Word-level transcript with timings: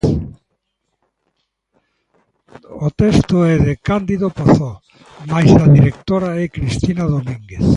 O 2.85 2.89
texto 2.89 3.35
é 3.53 3.55
de 3.65 3.73
Cándido 3.87 4.27
Pazó 4.37 4.71
mais 5.31 5.49
a 5.63 5.67
directora 5.75 6.29
é 6.43 6.45
Cristina 6.55 7.03
Domínguez. 7.13 7.65